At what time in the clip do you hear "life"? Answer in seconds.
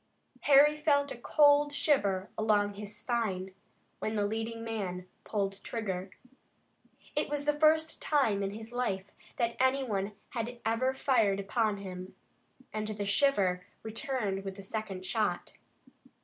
8.71-9.11